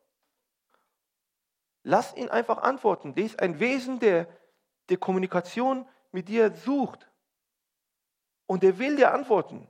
[1.83, 3.13] Lass ihn einfach antworten.
[3.13, 4.27] Der ist ein Wesen, der,
[4.89, 7.09] der Kommunikation mit dir sucht.
[8.45, 9.69] Und der will dir antworten.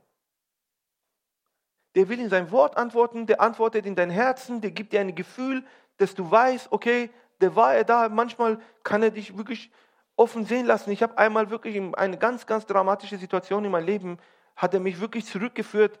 [1.94, 5.14] Der will in sein Wort antworten, der antwortet in dein Herzen, der gibt dir ein
[5.14, 5.64] Gefühl,
[5.96, 8.08] dass du weißt, okay, der war er da.
[8.08, 9.70] Manchmal kann er dich wirklich
[10.16, 10.90] offen sehen lassen.
[10.90, 14.18] Ich habe einmal wirklich in eine ganz, ganz dramatische Situation in meinem Leben,
[14.56, 15.98] hat er mich wirklich zurückgeführt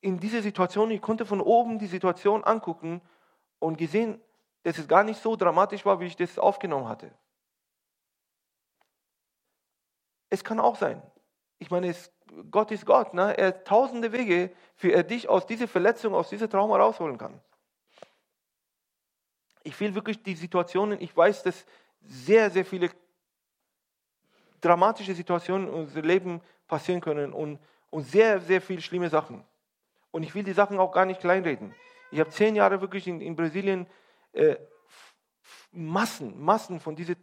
[0.00, 0.90] in diese Situation.
[0.90, 3.00] Ich konnte von oben die Situation angucken
[3.58, 4.20] und gesehen,
[4.62, 7.10] dass es gar nicht so dramatisch war, wie ich das aufgenommen hatte.
[10.30, 11.02] Es kann auch sein.
[11.58, 12.12] Ich meine, es,
[12.50, 13.14] Gott ist Gott.
[13.14, 13.36] Ne?
[13.36, 17.40] Er hat tausende Wege, wie er dich aus dieser Verletzung, aus diesem Trauma rausholen kann.
[19.62, 21.64] Ich will wirklich die Situationen, ich weiß, dass
[22.02, 22.90] sehr, sehr viele
[24.60, 27.58] dramatische Situationen in unserem Leben passieren können und,
[27.90, 29.44] und sehr, sehr viele schlimme Sachen.
[30.10, 31.74] Und ich will die Sachen auch gar nicht kleinreden.
[32.10, 33.86] Ich habe zehn Jahre wirklich in, in Brasilien
[34.32, 34.56] äh,
[35.72, 37.16] Massen, Massen von diesen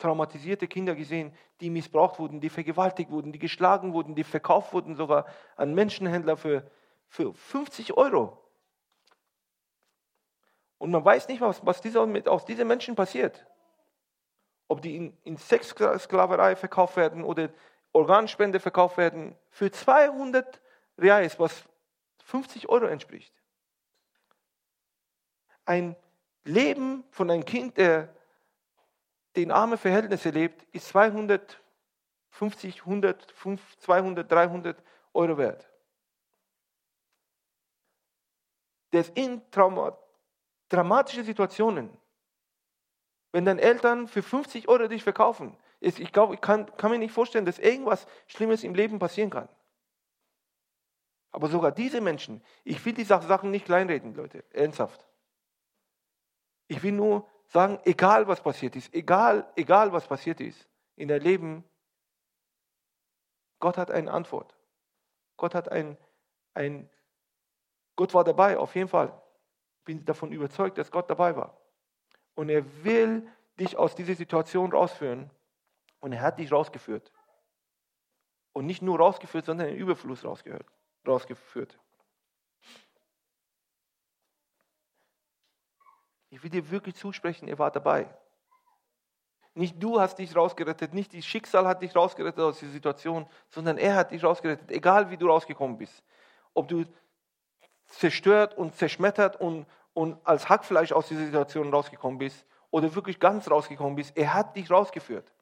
[0.00, 4.96] traumatisierten Kindern gesehen, die missbraucht wurden, die vergewaltigt wurden, die geschlagen wurden, die verkauft wurden
[4.96, 6.68] sogar an Menschenhändler für,
[7.08, 8.36] für 50 Euro.
[10.78, 13.46] Und man weiß nicht, was, was dieser, mit, aus diesen Menschen passiert.
[14.66, 17.50] Ob die in, in Sexsklaverei verkauft werden oder
[17.92, 20.60] Organspende verkauft werden, für 200
[20.96, 21.64] Reais, was
[22.24, 23.34] 50 Euro entspricht.
[25.64, 25.96] Ein
[26.44, 28.14] Leben von einem Kind, der
[29.34, 33.34] in arme Verhältnisse lebt, ist 250, 100,
[33.78, 34.82] 200, 300
[35.14, 35.68] Euro wert.
[38.92, 39.96] Der ist in Trauma,
[40.68, 41.96] dramatische Situationen.
[43.32, 46.98] Wenn deine Eltern für 50 Euro dich verkaufen, ist, ich glaube, ich kann, kann mir
[46.98, 49.48] nicht vorstellen, dass irgendwas Schlimmes im Leben passieren kann.
[51.30, 55.06] Aber sogar diese Menschen, ich will die Sachen nicht kleinreden, Leute, ernsthaft.
[56.66, 61.22] Ich will nur sagen, egal was passiert ist, egal, egal was passiert ist in deinem
[61.22, 61.64] Leben,
[63.58, 64.56] Gott hat eine Antwort.
[65.36, 65.98] Gott hat ein,
[66.54, 66.88] ein,
[67.96, 69.20] Gott war dabei, auf jeden Fall.
[69.78, 71.60] Ich bin davon überzeugt, dass Gott dabei war.
[72.34, 73.26] Und er will
[73.58, 75.30] dich aus dieser Situation rausführen.
[75.98, 77.12] Und er hat dich rausgeführt.
[78.52, 81.78] Und nicht nur rausgeführt, sondern in Überfluss rausgeführt.
[86.30, 88.08] Ich will dir wirklich zusprechen, er war dabei.
[89.54, 93.78] Nicht du hast dich rausgerettet, nicht das Schicksal hat dich rausgerettet aus dieser Situation, sondern
[93.78, 96.04] er hat dich rausgerettet, egal wie du rausgekommen bist.
[96.54, 96.84] Ob du
[97.88, 103.50] zerstört und zerschmettert und, und als Hackfleisch aus dieser Situation rausgekommen bist oder wirklich ganz
[103.50, 105.32] rausgekommen bist, er hat dich rausgeführt.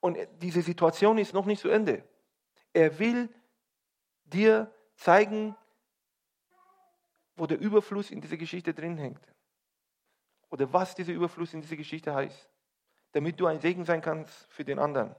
[0.00, 2.02] Und diese Situation ist noch nicht zu Ende.
[2.72, 3.28] Er will
[4.24, 5.56] dir zeigen,
[7.36, 9.22] wo der Überfluss in dieser Geschichte drin hängt.
[10.50, 12.50] Oder was dieser Überfluss in dieser Geschichte heißt
[13.12, 15.14] damit du ein Segen sein kannst für den anderen.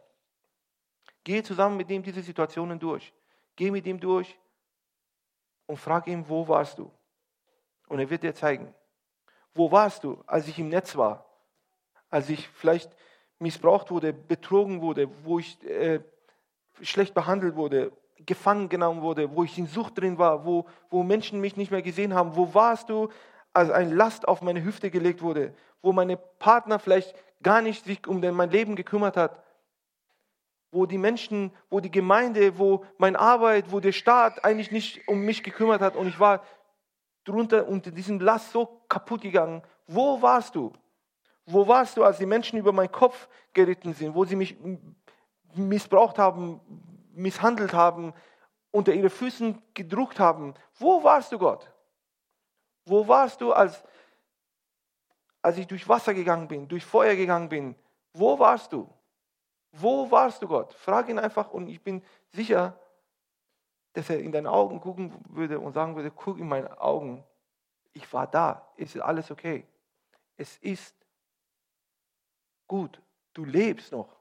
[1.23, 3.13] Geh zusammen mit ihm diese Situationen durch.
[3.55, 4.37] Geh mit ihm durch
[5.67, 6.91] und frag ihn, wo warst du?
[7.87, 8.73] Und er wird dir zeigen.
[9.53, 11.25] Wo warst du, als ich im Netz war?
[12.09, 12.95] Als ich vielleicht
[13.39, 15.99] missbraucht wurde, betrogen wurde, wo ich äh,
[16.81, 17.91] schlecht behandelt wurde,
[18.25, 21.81] gefangen genommen wurde, wo ich in Sucht drin war, wo, wo Menschen mich nicht mehr
[21.81, 22.35] gesehen haben.
[22.35, 23.09] Wo warst du,
[23.53, 28.07] als ein Last auf meine Hüfte gelegt wurde, wo meine Partner vielleicht gar nicht sich
[28.07, 29.43] um mein Leben gekümmert hat,
[30.71, 35.21] wo die Menschen, wo die Gemeinde, wo meine Arbeit, wo der Staat eigentlich nicht um
[35.21, 36.43] mich gekümmert hat und ich war
[37.25, 39.61] drunter unter diesem Last so kaputt gegangen.
[39.87, 40.71] Wo warst du?
[41.45, 44.55] Wo warst du, als die Menschen über meinen Kopf geritten sind, wo sie mich
[45.55, 46.61] missbraucht haben,
[47.13, 48.13] misshandelt haben,
[48.71, 50.53] unter ihre Füßen gedruckt haben?
[50.75, 51.70] Wo warst du, Gott?
[52.85, 53.83] Wo warst du, als
[55.41, 57.75] als ich durch Wasser gegangen bin, durch Feuer gegangen bin,
[58.13, 58.89] wo warst du?
[59.71, 60.73] Wo warst du, Gott?
[60.73, 62.77] Frag ihn einfach und ich bin sicher,
[63.93, 67.23] dass er in deine Augen gucken würde und sagen würde, guck in meine Augen,
[67.93, 69.65] ich war da, ist alles okay.
[70.37, 70.95] Es ist
[72.67, 73.01] gut,
[73.33, 74.15] du lebst noch.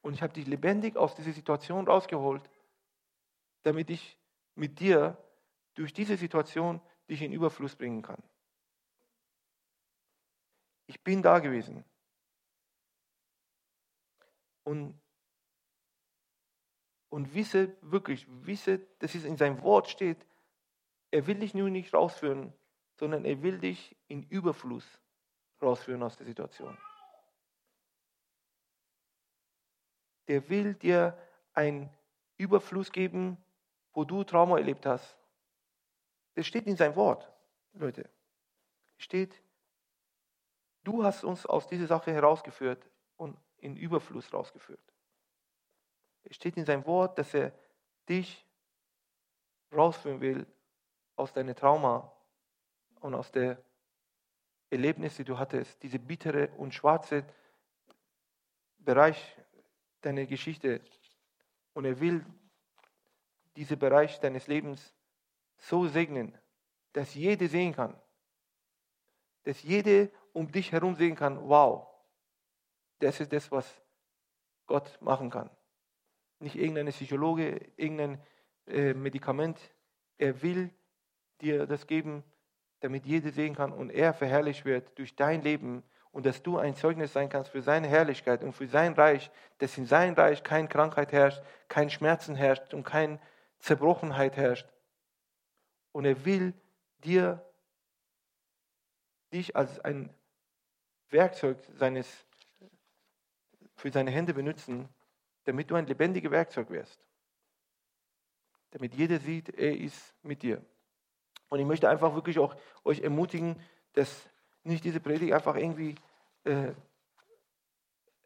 [0.00, 2.48] Und ich habe dich lebendig aus dieser Situation rausgeholt,
[3.64, 4.18] damit ich
[4.54, 5.16] mit dir
[5.74, 8.22] durch diese Situation dich in Überfluss bringen kann.
[10.86, 11.84] Ich bin da gewesen.
[14.64, 15.00] Und,
[17.08, 20.26] und wisse wirklich, wisse, dass es in seinem Wort steht,
[21.10, 22.52] er will dich nur nicht rausführen,
[22.96, 24.84] sondern er will dich in Überfluss
[25.62, 26.76] rausführen aus der Situation.
[30.28, 31.16] Der will dir
[31.52, 31.88] einen
[32.36, 33.38] Überfluss geben,
[33.92, 35.16] wo du Trauma erlebt hast.
[36.36, 37.28] Das steht in seinem Wort,
[37.72, 38.08] Leute.
[38.98, 39.42] Steht
[40.84, 44.92] Du hast uns aus dieser Sache herausgeführt und in Überfluss rausgeführt.
[46.22, 47.52] Es steht in seinem Wort, dass er
[48.08, 48.46] dich
[49.72, 50.46] rausführen will
[51.16, 52.12] aus deinem Trauma
[53.00, 53.60] und aus der
[54.70, 57.24] Erlebnisse, die du hattest, diese bittere und schwarze
[58.78, 59.36] Bereich
[60.02, 60.80] deiner Geschichte.
[61.74, 62.24] Und er will
[63.56, 64.94] diesen Bereich deines Lebens
[65.56, 66.36] so segnen,
[66.92, 67.98] dass jeder sehen kann,
[69.44, 71.86] dass jede um dich herum sehen kann, wow,
[72.98, 73.80] das ist das, was
[74.66, 75.50] Gott machen kann.
[76.38, 78.20] Nicht irgendein Psychologe, irgendein
[78.66, 79.58] äh, Medikament.
[80.18, 80.70] Er will
[81.40, 82.24] dir das geben,
[82.80, 86.74] damit jeder sehen kann und er verherrlicht wird durch dein Leben und dass du ein
[86.74, 90.68] Zeugnis sein kannst für seine Herrlichkeit und für sein Reich, dass in sein Reich keine
[90.68, 93.18] Krankheit herrscht, kein Schmerzen herrscht und keine
[93.58, 94.66] Zerbrochenheit herrscht.
[95.96, 96.52] Und er will
[97.04, 97.42] dir,
[99.32, 100.12] dich als ein
[101.08, 102.06] Werkzeug seines,
[103.76, 104.90] für seine Hände benutzen,
[105.44, 107.08] damit du ein lebendiges Werkzeug wirst.
[108.72, 110.62] Damit jeder sieht, er ist mit dir.
[111.48, 112.54] Und ich möchte einfach wirklich auch
[112.84, 113.58] euch ermutigen,
[113.94, 114.28] dass
[114.64, 115.94] nicht diese Predigt einfach irgendwie,
[116.44, 116.74] äh,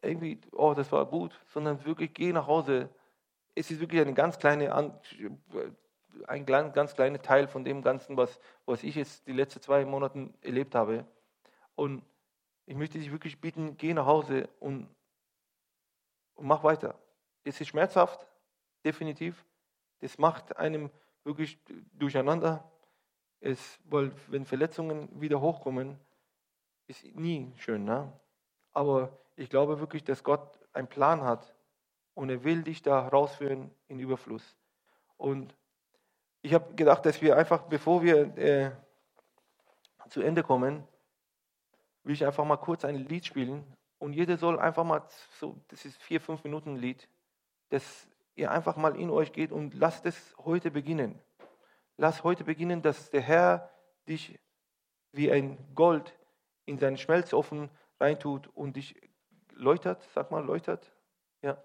[0.01, 2.89] irgendwie, oh, das war gut, sondern wirklich geh nach Hause.
[3.55, 4.73] Es ist wirklich eine ganz kleine,
[6.27, 10.29] ein ganz kleiner Teil von dem Ganzen, was, was ich jetzt die letzten zwei Monate
[10.41, 11.05] erlebt habe.
[11.75, 12.03] Und
[12.65, 14.87] ich möchte dich wirklich bitten, geh nach Hause und,
[16.35, 16.95] und mach weiter.
[17.43, 18.27] Es ist schmerzhaft,
[18.85, 19.45] definitiv.
[19.99, 20.89] Das macht einem
[21.23, 21.59] wirklich
[21.93, 22.63] durcheinander.
[23.39, 25.99] Es, weil wenn Verletzungen wieder hochkommen,
[26.87, 27.83] ist nie schön.
[27.83, 28.11] Ne?
[28.73, 31.53] Aber ich glaube wirklich, dass Gott einen Plan hat
[32.13, 34.55] und er will dich da rausführen in Überfluss.
[35.17, 35.55] Und
[36.41, 38.71] ich habe gedacht, dass wir einfach, bevor wir äh,
[40.09, 40.87] zu Ende kommen,
[42.03, 43.63] will ich einfach mal kurz ein Lied spielen
[43.99, 45.03] und jeder soll einfach mal
[45.39, 47.07] so, das ist vier, fünf Minuten Lied,
[47.69, 51.19] dass ihr einfach mal in euch geht und lasst es heute beginnen.
[51.97, 53.69] lass heute beginnen, dass der Herr
[54.07, 54.39] dich
[55.11, 56.17] wie ein Gold
[56.65, 57.69] in seinen Schmelzofen
[57.99, 58.95] reintut und dich
[59.53, 60.91] läutert, sag mal, läutert,
[61.43, 61.63] ja.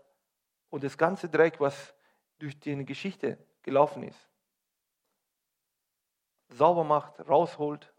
[0.69, 1.95] Und das ganze Dreck, was
[2.39, 4.29] durch die Geschichte gelaufen ist,
[6.49, 7.93] sauber macht, rausholt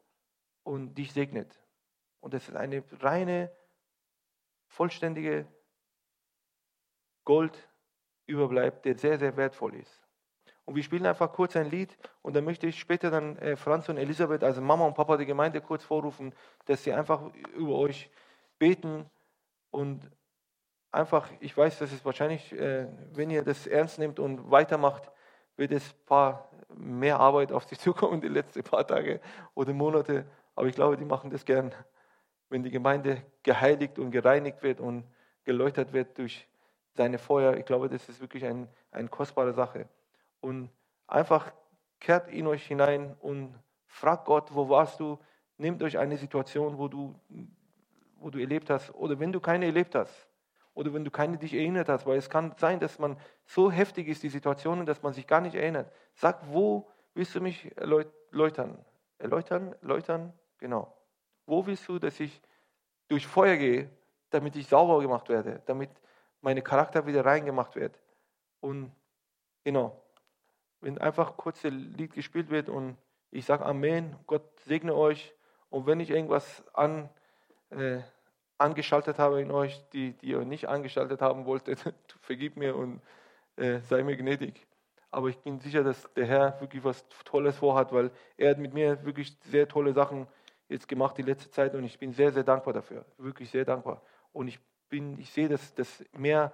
[0.64, 1.60] und dich segnet.
[2.20, 3.52] Und das ist eine reine,
[4.68, 5.48] vollständige
[7.24, 7.70] Gold
[8.26, 10.04] überbleibt, der sehr, sehr wertvoll ist.
[10.66, 13.88] Und wir spielen einfach kurz ein Lied und dann möchte ich später dann äh, Franz
[13.88, 16.34] und Elisabeth, also Mama und Papa der Gemeinde, kurz vorrufen,
[16.66, 17.22] dass sie einfach
[17.56, 18.10] über euch
[18.60, 19.10] beten
[19.72, 20.12] und
[20.92, 25.10] einfach, ich weiß, dass es wahrscheinlich, äh, wenn ihr das ernst nehmt und weitermacht,
[25.58, 29.20] wird es ein paar mehr Arbeit auf sich zukommen die letzten paar Tage
[29.54, 30.26] oder Monate.
[30.56, 31.74] Aber ich glaube, die machen das gern,
[32.50, 35.04] wenn die Gemeinde geheiligt und gereinigt wird und
[35.44, 36.48] geläutert wird durch
[36.94, 37.56] seine Feuer.
[37.58, 39.88] Ich glaube, das ist wirklich ein, eine kostbare Sache
[40.40, 40.70] und
[41.08, 41.52] einfach
[42.00, 43.56] kehrt in euch hinein und
[43.86, 45.20] fragt Gott, wo warst du?
[45.58, 47.16] Nehmt euch eine Situation, wo du,
[48.18, 50.28] wo du erlebt hast oder wenn du keine erlebt hast
[50.74, 53.18] oder wenn du keine dich erinnert hast, weil es kann sein, dass man
[53.48, 55.92] so heftig ist, die Situationen, dass man sich gar nicht erinnert.
[56.14, 58.78] Sag, wo willst du mich erläutern?
[59.18, 59.74] Erläutern?
[59.82, 60.34] Erläutern?
[60.60, 60.96] Genau.
[61.46, 62.42] Wo willst du, dass ich
[63.08, 63.90] durch Feuer gehe,
[64.30, 65.90] damit ich sauber gemacht werde, damit
[66.42, 67.98] meine Charakter wieder reingemacht wird?
[68.60, 68.92] Und
[69.64, 70.02] genau,
[70.82, 72.98] wenn einfach kurz das Lied gespielt wird und
[73.32, 75.34] ich sage Amen, Gott segne euch.
[75.70, 77.10] Und wenn ich irgendwas an,
[77.70, 78.00] äh,
[78.58, 83.02] angeschaltet habe in euch, die, die ihr nicht angeschaltet haben wolltet, vergib mir und
[83.58, 84.66] äh, sei mir gnädig.
[85.12, 88.74] Aber ich bin sicher, dass der Herr wirklich was Tolles vorhat, weil er hat mit
[88.74, 90.28] mir wirklich sehr tolle Sachen
[90.70, 93.06] jetzt gemacht die letzte Zeit und ich bin sehr, sehr dankbar dafür.
[93.18, 94.02] Wirklich sehr dankbar.
[94.34, 96.52] Und ich bin, ich sehe, dass das mehr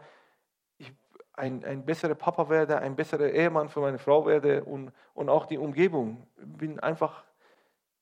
[1.34, 5.46] ein, ein besserer Papa werde, ein besserer Ehemann für meine Frau werde und, und auch
[5.46, 6.28] die Umgebung.
[6.38, 7.24] Bin einfach,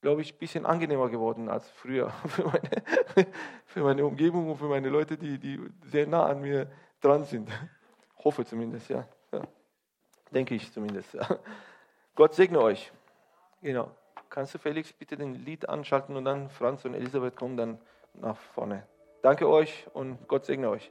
[0.01, 3.27] glaube ich, ein bisschen angenehmer geworden als früher für meine,
[3.65, 7.49] für meine Umgebung und für meine Leute, die, die sehr nah an mir dran sind.
[8.23, 9.05] Hoffe zumindest, ja.
[9.31, 9.41] ja.
[10.31, 11.13] Denke ich zumindest.
[11.13, 11.27] Ja.
[12.15, 12.91] Gott segne euch.
[13.61, 13.91] Genau.
[14.29, 17.79] Kannst du Felix bitte den Lied anschalten und dann Franz und Elisabeth kommen dann
[18.13, 18.87] nach vorne.
[19.21, 20.89] Danke euch und Gott segne euch.